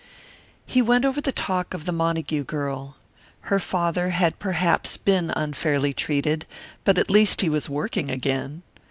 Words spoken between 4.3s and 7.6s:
perhaps been unfairly treated, but at least he